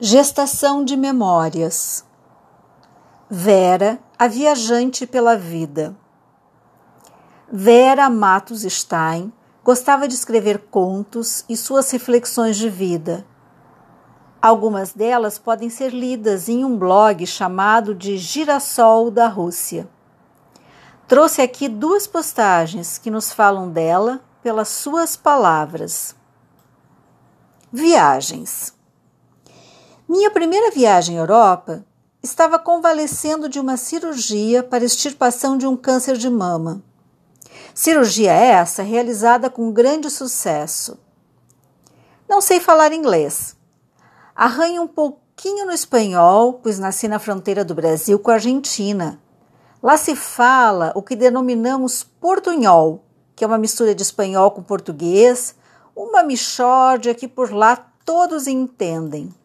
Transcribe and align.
Gestação 0.00 0.84
de 0.84 0.96
Memórias 0.96 2.04
Vera, 3.28 3.98
a 4.16 4.28
viajante 4.28 5.04
pela 5.04 5.36
vida. 5.36 5.92
Vera 7.50 8.08
Matos 8.08 8.62
Stein 8.62 9.32
gostava 9.64 10.06
de 10.06 10.14
escrever 10.14 10.66
contos 10.70 11.44
e 11.48 11.56
suas 11.56 11.90
reflexões 11.90 12.56
de 12.56 12.70
vida. 12.70 13.26
Algumas 14.40 14.92
delas 14.92 15.36
podem 15.36 15.68
ser 15.68 15.92
lidas 15.92 16.48
em 16.48 16.64
um 16.64 16.78
blog 16.78 17.26
chamado 17.26 17.92
de 17.92 18.16
Girassol 18.18 19.10
da 19.10 19.26
Rússia. 19.26 19.88
Trouxe 21.08 21.42
aqui 21.42 21.68
duas 21.68 22.06
postagens 22.06 22.98
que 22.98 23.10
nos 23.10 23.32
falam 23.32 23.68
dela 23.68 24.20
pelas 24.44 24.68
suas 24.68 25.16
palavras. 25.16 26.14
Viagens. 27.72 28.77
Minha 30.08 30.30
primeira 30.30 30.70
viagem 30.70 31.18
à 31.18 31.20
Europa 31.20 31.84
estava 32.22 32.58
convalescendo 32.58 33.46
de 33.46 33.60
uma 33.60 33.76
cirurgia 33.76 34.62
para 34.62 34.82
extirpação 34.82 35.58
de 35.58 35.66
um 35.66 35.76
câncer 35.76 36.16
de 36.16 36.30
mama. 36.30 36.82
Cirurgia 37.74 38.32
essa 38.32 38.82
realizada 38.82 39.50
com 39.50 39.70
grande 39.70 40.08
sucesso. 40.08 40.98
Não 42.26 42.40
sei 42.40 42.58
falar 42.58 42.90
inglês. 42.90 43.54
Arranho 44.34 44.80
um 44.80 44.86
pouquinho 44.86 45.66
no 45.66 45.72
espanhol, 45.72 46.54
pois 46.54 46.78
nasci 46.78 47.06
na 47.06 47.18
fronteira 47.18 47.62
do 47.62 47.74
Brasil 47.74 48.18
com 48.18 48.30
a 48.30 48.34
Argentina. 48.34 49.20
Lá 49.82 49.98
se 49.98 50.16
fala 50.16 50.90
o 50.94 51.02
que 51.02 51.14
denominamos 51.14 52.02
portunhol, 52.02 53.04
que 53.36 53.44
é 53.44 53.46
uma 53.46 53.58
mistura 53.58 53.94
de 53.94 54.04
espanhol 54.04 54.52
com 54.52 54.62
português, 54.62 55.54
uma 55.94 56.22
mixórdia 56.22 57.14
que 57.14 57.28
por 57.28 57.52
lá 57.52 57.76
todos 58.06 58.46
entendem. 58.46 59.36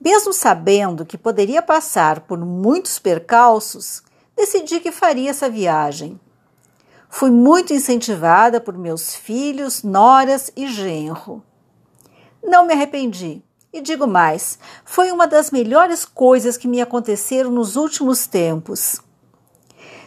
Mesmo 0.00 0.32
sabendo 0.32 1.04
que 1.04 1.18
poderia 1.18 1.60
passar 1.60 2.20
por 2.20 2.38
muitos 2.38 2.98
percalços, 2.98 4.02
decidi 4.36 4.80
que 4.80 4.92
faria 4.92 5.30
essa 5.30 5.50
viagem. 5.50 6.18
Fui 7.10 7.30
muito 7.30 7.72
incentivada 7.72 8.60
por 8.60 8.76
meus 8.76 9.14
filhos, 9.14 9.82
noras 9.82 10.52
e 10.56 10.68
genro. 10.68 11.42
Não 12.42 12.66
me 12.66 12.74
arrependi. 12.74 13.42
E 13.72 13.80
digo 13.80 14.06
mais, 14.06 14.58
foi 14.84 15.10
uma 15.10 15.26
das 15.26 15.50
melhores 15.50 16.04
coisas 16.04 16.56
que 16.56 16.68
me 16.68 16.80
aconteceram 16.80 17.50
nos 17.50 17.76
últimos 17.76 18.26
tempos. 18.26 19.00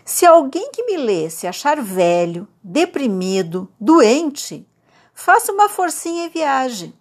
Se 0.04 0.26
alguém 0.26 0.72
que 0.72 0.84
me 0.84 0.98
lesse 0.98 1.46
achar 1.46 1.80
velho, 1.82 2.48
deprimido, 2.64 3.70
doente, 3.80 4.68
faça 5.14 5.52
uma 5.52 5.70
forcinha 5.70 6.26
e 6.26 6.30
viaje. 6.30 6.94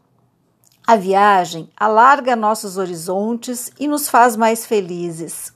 A 0.91 0.97
viagem 0.97 1.71
alarga 1.77 2.35
nossos 2.35 2.77
horizontes 2.77 3.71
e 3.79 3.87
nos 3.87 4.09
faz 4.09 4.35
mais 4.35 4.67
felizes. 4.67 5.55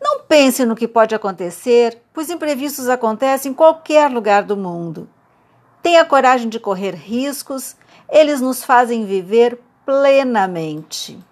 Não 0.00 0.20
pense 0.20 0.64
no 0.64 0.74
que 0.74 0.88
pode 0.88 1.14
acontecer, 1.14 2.00
pois 2.10 2.30
imprevistos 2.30 2.88
acontecem 2.88 3.52
em 3.52 3.54
qualquer 3.54 4.10
lugar 4.10 4.42
do 4.42 4.56
mundo. 4.56 5.06
Tenha 5.82 6.06
coragem 6.06 6.48
de 6.48 6.58
correr 6.58 6.94
riscos, 6.94 7.76
eles 8.08 8.40
nos 8.40 8.64
fazem 8.64 9.04
viver 9.04 9.60
plenamente. 9.84 11.22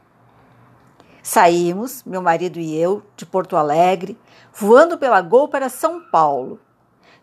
Saímos, 1.22 2.04
meu 2.04 2.20
marido 2.20 2.60
e 2.60 2.76
eu, 2.76 3.02
de 3.16 3.24
Porto 3.24 3.56
Alegre, 3.56 4.18
voando 4.52 4.98
pela 4.98 5.22
Gol 5.22 5.48
para 5.48 5.70
São 5.70 5.98
Paulo. 6.10 6.60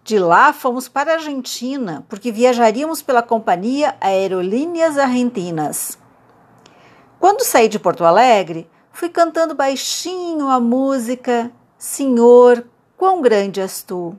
De 0.06 0.20
lá 0.20 0.54
fomos 0.54 0.88
para 0.88 1.14
a 1.14 1.16
Argentina, 1.16 2.06
porque 2.08 2.32
viajaríamos 2.32 3.02
pela 3.02 3.24
companhia 3.24 3.98
Aerolíneas 4.00 5.00
Argentinas. 5.00 5.98
Quando 7.20 7.44
saí 7.44 7.68
de 7.68 7.80
Porto 7.80 8.06
Alegre, 8.06 8.70
fui 8.92 9.10
cantando 9.10 9.56
baixinho 9.56 10.48
a 10.48 10.60
música 10.60 11.52
Senhor, 11.76 12.68
quão 12.96 13.20
grande 13.20 13.60
és 13.60 13.82
tu. 13.82 14.16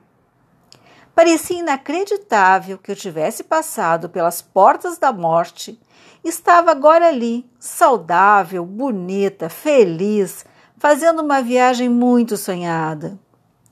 Parecia 1.14 1.60
inacreditável 1.60 2.78
que 2.78 2.90
eu 2.90 2.96
tivesse 2.96 3.44
passado 3.44 4.08
pelas 4.08 4.42
portas 4.42 4.98
da 4.98 5.12
morte. 5.12 5.80
Estava 6.24 6.72
agora 6.72 7.06
ali, 7.06 7.48
saudável, 7.60 8.66
bonita, 8.66 9.48
feliz, 9.48 10.44
fazendo 10.78 11.22
uma 11.22 11.40
viagem 11.40 11.88
muito 11.88 12.36
sonhada. 12.36 13.16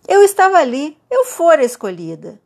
Eu 0.06 0.22
estava 0.22 0.58
ali, 0.58 0.98
eu 1.10 1.24
fora 1.24 1.64
escolhida. 1.64 2.38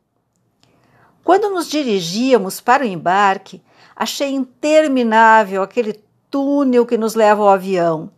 Quando 1.23 1.49
nos 1.49 1.69
dirigíamos 1.69 2.61
para 2.61 2.83
o 2.83 2.87
embarque, 2.87 3.61
achei 3.95 4.31
interminável 4.31 5.61
aquele 5.61 6.01
túnel 6.29 6.85
que 6.85 6.97
nos 6.97 7.15
leva 7.15 7.41
ao 7.41 7.49
avião. 7.49 8.11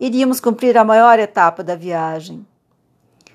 Iríamos 0.00 0.40
cumprir 0.40 0.78
a 0.78 0.84
maior 0.84 1.18
etapa 1.18 1.62
da 1.62 1.76
viagem. 1.76 2.46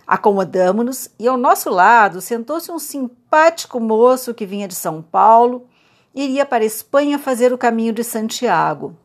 Acomodamos-nos 0.06 1.10
e 1.18 1.28
ao 1.28 1.38
nosso 1.38 1.70
lado 1.70 2.20
sentou-se 2.22 2.72
um 2.72 2.80
simpático 2.80 3.80
moço 3.80 4.34
que 4.34 4.46
vinha 4.46 4.68
de 4.68 4.76
São 4.76 5.02
Paulo 5.02 5.68
e 6.14 6.24
iria 6.24 6.46
para 6.46 6.64
a 6.64 6.68
Espanha 6.68 7.20
fazer 7.20 7.54
o 7.54 7.58
caminho 7.58 7.94
de 7.94 8.04
Santiago. 8.04 8.96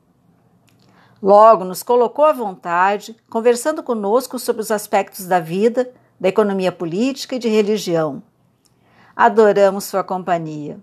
Logo 1.23 1.65
nos 1.65 1.83
colocou 1.83 2.25
à 2.25 2.33
vontade, 2.33 3.17
conversando 3.31 3.83
conosco 3.83 4.39
sobre 4.39 4.63
os 4.63 4.71
aspectos 4.71 5.27
da 5.27 5.39
vida 5.39 5.93
da 6.19 6.29
economia 6.29 6.73
política 6.73 7.37
e 7.37 7.39
de 7.39 7.49
religião. 7.49 8.23
Adoramos 9.15 9.85
sua 9.85 10.05
companhia. 10.05 10.79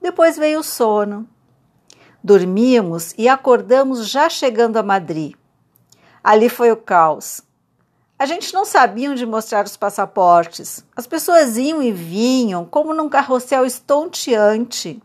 Depois 0.00 0.36
veio 0.36 0.60
o 0.60 0.64
sono. 0.64 1.26
Dormimos 2.22 3.14
e 3.18 3.28
acordamos 3.28 4.08
já 4.08 4.28
chegando 4.28 4.76
a 4.76 4.82
Madrid. 4.82 5.34
Ali 6.22 6.48
foi 6.48 6.72
o 6.72 6.76
caos. 6.76 7.42
A 8.18 8.24
gente 8.24 8.52
não 8.54 8.64
sabia 8.64 9.10
onde 9.10 9.26
mostrar 9.26 9.66
os 9.66 9.76
passaportes. 9.76 10.84
As 10.96 11.06
pessoas 11.06 11.58
iam 11.58 11.82
e 11.82 11.92
vinham 11.92 12.64
como 12.64 12.94
num 12.94 13.10
carrossel 13.10 13.66
estonteante. 13.66 15.02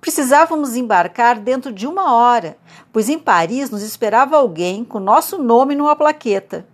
Precisávamos 0.00 0.76
embarcar 0.76 1.38
dentro 1.38 1.72
de 1.72 1.86
uma 1.86 2.14
hora, 2.14 2.56
pois 2.92 3.08
em 3.08 3.18
Paris 3.18 3.70
nos 3.70 3.82
esperava 3.82 4.36
alguém 4.36 4.84
com 4.84 5.00
nosso 5.00 5.36
nome 5.36 5.74
numa 5.74 5.96
plaqueta. 5.96 6.66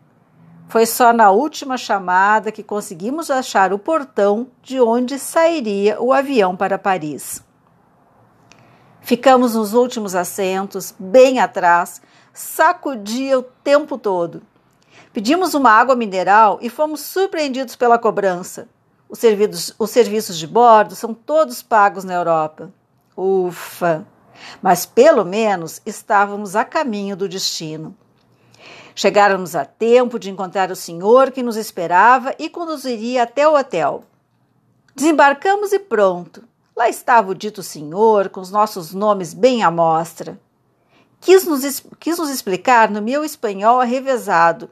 Foi 0.69 0.85
só 0.85 1.15
na 1.15 1.31
última 1.31 1.79
chamada 1.79 2.53
que 2.53 2.63
conseguimos 2.63 3.31
achar 3.31 3.73
o 3.73 3.79
portão 3.79 4.49
de 4.63 4.79
onde 4.79 5.19
sairia 5.19 5.99
o 5.99 6.13
avião 6.13 6.55
para 6.55 6.79
Paris. 6.79 7.43
Ficamos 9.01 9.55
nos 9.55 9.73
últimos 9.73 10.15
assentos, 10.15 10.95
bem 10.99 11.39
atrás, 11.39 12.03
sacudia 12.35 13.39
o 13.39 13.43
tempo 13.43 13.97
todo. 13.97 14.43
Pedimos 15.11 15.55
uma 15.55 15.71
água 15.71 15.97
mineral 15.97 16.59
e 16.61 16.69
fomos 16.69 17.01
surpreendidos 17.01 17.75
pela 17.75 17.99
cobrança. 17.99 18.69
Os 19.09 19.21
os 19.79 19.91
serviços 19.91 20.37
de 20.37 20.47
bordo 20.47 20.95
são 20.95 21.15
todos 21.15 21.63
pagos 21.63 22.05
na 22.05 22.13
Europa. 22.13 22.71
Ufa! 23.17 24.07
Mas 24.61 24.85
pelo 24.85 25.25
menos 25.25 25.81
estávamos 25.87 26.55
a 26.55 26.63
caminho 26.63 27.17
do 27.17 27.27
destino. 27.27 27.97
Chegáramos 29.01 29.55
a 29.55 29.65
tempo 29.65 30.19
de 30.19 30.29
encontrar 30.29 30.73
o 30.73 30.75
senhor 30.75 31.31
que 31.31 31.41
nos 31.41 31.57
esperava 31.57 32.35
e 32.37 32.49
conduziria 32.49 33.23
até 33.23 33.47
o 33.47 33.57
hotel. 33.57 34.03
Desembarcamos 34.93 35.73
e 35.73 35.79
pronto. 35.79 36.43
Lá 36.75 36.89
estava 36.89 37.31
o 37.31 37.35
dito 37.35 37.63
senhor, 37.63 38.29
com 38.29 38.41
os 38.41 38.51
nossos 38.51 38.93
nomes 38.93 39.33
bem 39.33 39.63
à 39.63 39.71
mostra. 39.71 40.37
Quis 41.21 41.45
nos, 41.45 41.85
quis 42.01 42.19
nos 42.19 42.29
explicar 42.29 42.91
no 42.91 43.01
meu 43.01 43.25
espanhol 43.25 43.81
arrevezado, 43.81 44.69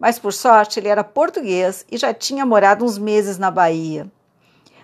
mas 0.00 0.18
por 0.18 0.32
sorte 0.32 0.80
ele 0.80 0.88
era 0.88 1.04
português 1.04 1.86
e 1.88 1.96
já 1.96 2.12
tinha 2.12 2.44
morado 2.44 2.84
uns 2.84 2.98
meses 2.98 3.38
na 3.38 3.52
Bahia. 3.52 4.10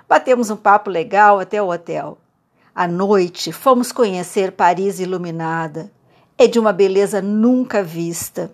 Batemos 0.09 0.49
um 0.49 0.57
papo 0.57 0.89
legal 0.91 1.41
até 1.41 1.61
o 1.61 1.73
hotel. 1.73 2.19
À 2.73 2.87
noite, 2.87 3.51
fomos 3.51 3.91
conhecer 3.91 4.53
Paris 4.53 5.01
iluminada. 5.01 5.91
É 6.39 6.47
de 6.47 6.61
uma 6.61 6.73
beleza 6.73 7.21
nunca 7.21 7.83
vista. 7.83 8.49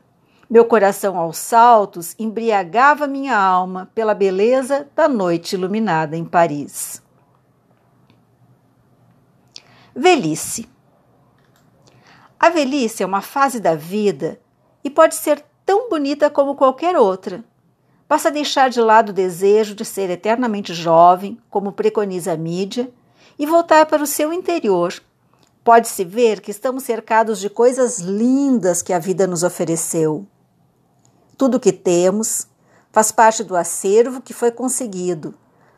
Meu 0.48 0.64
coração 0.64 1.18
aos 1.18 1.38
saltos 1.38 2.14
embriagava 2.16 3.08
minha 3.08 3.36
alma 3.36 3.90
pela 3.92 4.14
beleza 4.14 4.86
da 4.94 5.08
noite 5.08 5.56
iluminada 5.56 6.16
em 6.16 6.24
Paris. 6.24 7.02
Velhice. 9.92 10.68
A 12.38 12.48
velhice 12.48 13.02
é 13.02 13.06
uma 13.06 13.20
fase 13.20 13.58
da 13.58 13.74
vida 13.74 14.38
e 14.84 14.90
pode 14.90 15.16
ser 15.16 15.44
tão 15.64 15.88
bonita 15.90 16.30
como 16.30 16.54
qualquer 16.54 16.96
outra. 16.96 17.44
Basta 18.08 18.30
deixar 18.30 18.70
de 18.70 18.80
lado 18.80 19.08
o 19.08 19.12
desejo 19.12 19.74
de 19.74 19.84
ser 19.84 20.10
eternamente 20.10 20.72
jovem, 20.72 21.40
como 21.50 21.72
preconiza 21.72 22.34
a 22.34 22.36
mídia, 22.36 22.88
e 23.36 23.44
voltar 23.44 23.84
para 23.86 24.02
o 24.02 24.06
seu 24.06 24.32
interior. 24.32 24.94
Pode-se 25.64 26.04
ver 26.04 26.40
que 26.40 26.52
estamos 26.52 26.84
cercados 26.84 27.40
de 27.40 27.50
coisas 27.50 27.98
lindas 27.98 28.80
que 28.80 28.92
a 28.92 29.00
vida 29.00 29.26
nos 29.26 29.42
ofereceu. 29.42 30.24
Tudo 31.36 31.56
o 31.58 31.60
que 31.60 31.72
temos 31.72 32.46
faz 32.90 33.12
parte 33.12 33.44
do 33.44 33.54
acervo 33.54 34.22
que 34.22 34.32
foi 34.32 34.50
conseguido, 34.50 35.34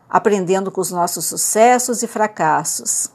aprendendo 0.08 0.70
com 0.70 0.80
os 0.80 0.92
nossos 0.92 1.24
sucessos 1.24 2.02
e 2.02 2.06
fracassos. 2.06 3.10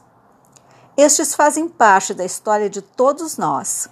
Estes 0.94 1.34
fazem 1.34 1.68
parte 1.68 2.12
da 2.12 2.24
história 2.24 2.68
de 2.68 2.82
todos 2.82 3.38
nós. 3.38 3.88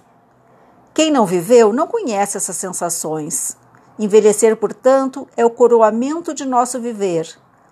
Quem 0.93 1.09
não 1.09 1.25
viveu 1.25 1.73
não 1.73 1.87
conhece 1.87 2.37
essas 2.37 2.55
sensações. 2.55 3.57
Envelhecer, 3.97 4.55
portanto, 4.55 5.27
é 5.35 5.43
o 5.43 5.49
coroamento 5.49 6.31
de 6.31 6.45
nosso 6.45 6.79
viver, 6.79 7.27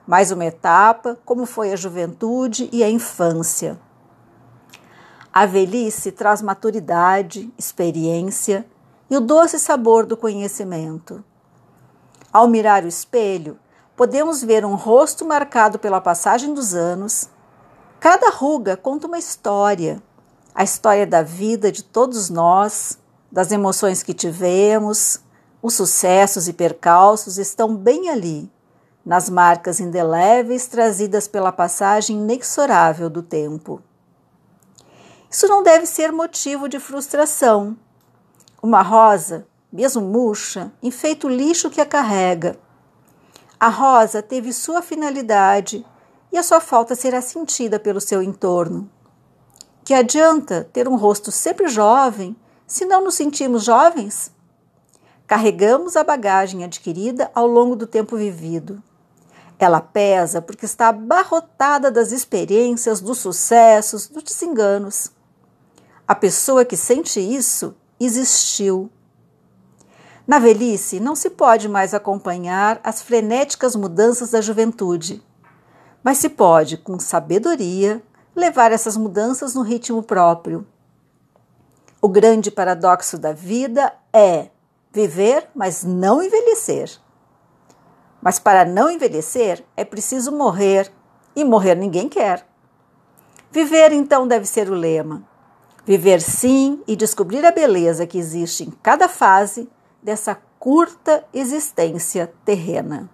mais 0.08 0.32
uma 0.32 0.46
etapa, 0.46 1.20
como 1.24 1.46
foi 1.46 1.72
a 1.72 1.76
juventude 1.76 2.68
e 2.72 2.84
a 2.84 2.90
infância. 2.90 3.80
A 5.32 5.46
velhice 5.46 6.12
traz 6.12 6.42
maturidade, 6.42 7.54
experiência 7.58 8.66
e 9.12 9.18
o 9.18 9.20
doce 9.20 9.60
sabor 9.60 10.06
do 10.06 10.16
conhecimento. 10.16 11.22
Ao 12.32 12.48
mirar 12.48 12.86
o 12.86 12.88
espelho, 12.88 13.60
podemos 13.94 14.42
ver 14.42 14.64
um 14.64 14.76
rosto 14.76 15.26
marcado 15.26 15.78
pela 15.78 16.00
passagem 16.00 16.54
dos 16.54 16.74
anos. 16.74 17.28
Cada 18.00 18.30
ruga 18.30 18.78
conta 18.78 19.08
uma 19.08 19.20
história, 19.20 20.02
a 20.56 20.64
história 20.64 21.06
da 21.06 21.22
vida 21.22 21.70
de 21.74 21.84
todos 21.84 22.30
nós, 22.30 22.98
das 23.30 23.52
emoções 23.52 24.02
que 24.02 24.14
tivemos, 24.14 25.20
os 25.62 25.74
sucessos 25.74 26.48
e 26.48 26.54
percalços 26.54 27.38
estão 27.38 27.76
bem 27.76 28.10
ali, 28.10 28.50
nas 29.06 29.30
marcas 29.30 29.82
indeléveis 29.82 30.68
trazidas 30.68 31.28
pela 31.28 31.52
passagem 31.52 32.16
inexorável 32.16 33.10
do 33.10 33.22
tempo. 33.22 33.82
Isso 35.30 35.50
não 35.50 35.62
deve 35.62 35.86
ser 35.86 36.14
motivo 36.14 36.70
de 36.70 36.80
frustração. 36.80 37.76
Uma 38.64 38.84
rosa, 38.84 39.48
mesmo 39.74 40.04
murcha, 40.04 40.72
enfeita 40.84 41.26
o 41.26 41.30
lixo 41.32 41.68
que 41.68 41.82
a 41.82 41.86
carrega. 41.86 42.60
A 43.60 43.70
rosa 43.70 44.22
teve 44.22 44.54
sua 44.54 44.84
finalidade 44.84 45.84
e 46.32 46.38
a 46.38 46.44
sua 46.44 46.62
falta 46.62 46.94
será 46.94 47.24
sentida 47.24 47.80
pelo 47.80 48.00
seu 48.00 48.22
entorno. 48.22 48.88
Que 49.84 49.96
adianta 49.96 50.70
ter 50.72 50.88
um 50.88 50.96
rosto 50.96 51.32
sempre 51.32 51.70
jovem 51.70 52.36
se 52.68 52.86
não 52.86 53.04
nos 53.04 53.16
sentimos 53.16 53.64
jovens? 53.64 54.32
Carregamos 55.26 55.96
a 55.96 56.04
bagagem 56.04 56.64
adquirida 56.64 57.32
ao 57.34 57.48
longo 57.48 57.76
do 57.76 57.88
tempo 57.88 58.16
vivido. 58.16 58.82
Ela 59.58 59.82
pesa 59.82 60.40
porque 60.40 60.66
está 60.66 60.90
abarrotada 60.90 61.90
das 61.90 62.12
experiências, 62.12 63.02
dos 63.02 63.18
sucessos, 63.18 64.08
dos 64.08 64.22
desenganos. 64.22 65.12
A 66.08 66.14
pessoa 66.14 66.64
que 66.64 66.78
sente 66.78 67.20
isso 67.20 67.76
existiu. 68.06 68.90
Na 70.28 70.40
velhice, 70.40 71.00
não 71.00 71.16
se 71.16 71.30
pode 71.30 71.68
mais 71.68 71.94
acompanhar 71.94 72.80
as 72.84 73.02
frenéticas 73.02 73.76
mudanças 73.76 74.32
da 74.32 74.42
juventude, 74.42 75.22
mas 76.04 76.18
se 76.18 76.30
pode, 76.30 76.78
com 76.78 77.00
sabedoria, 77.00 78.02
levar 78.36 78.72
essas 78.72 78.96
mudanças 78.96 79.56
no 79.56 79.62
ritmo 79.62 80.02
próprio. 80.02 80.66
O 82.02 82.08
grande 82.08 82.50
paradoxo 82.50 83.18
da 83.18 83.34
vida 83.34 83.94
é 84.14 84.50
viver, 84.92 85.48
mas 85.54 85.84
não 85.84 86.22
envelhecer. 86.22 86.90
Mas 88.22 88.40
para 88.40 88.66
não 88.66 88.90
envelhecer 88.90 89.64
é 89.76 89.84
preciso 89.84 90.32
morrer, 90.32 90.92
e 91.36 91.44
morrer 91.44 91.76
ninguém 91.76 92.10
quer. 92.10 92.46
Viver 93.52 93.92
então 93.92 94.28
deve 94.28 94.46
ser 94.46 94.70
o 94.70 94.74
lema. 94.74 95.24
Viver 95.86 96.22
sim 96.22 96.82
e 96.88 96.96
descobrir 96.96 97.46
a 97.46 97.52
beleza 97.52 98.06
que 98.06 98.18
existe 98.18 98.64
em 98.64 98.72
cada 98.84 99.10
fase 99.10 99.68
dessa 100.02 100.38
curta 100.60 101.24
existência 101.34 102.32
terrena. 102.46 103.10